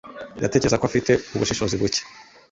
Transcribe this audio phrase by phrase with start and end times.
[0.37, 2.01] Ndatekereza ko afite ubushishozi buke.